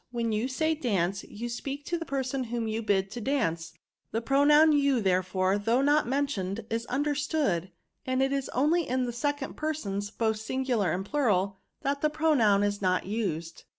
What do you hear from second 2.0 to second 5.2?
person whom you bid to dance; the pronoun you,